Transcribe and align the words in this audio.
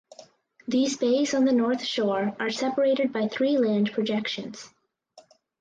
These 0.67 0.97
bays 0.97 1.35
on 1.35 1.45
the 1.45 1.51
north 1.51 1.83
shore 1.83 2.35
are 2.39 2.49
separated 2.49 3.13
by 3.13 3.27
three 3.27 3.55
land 3.59 3.91
projections. 3.91 4.67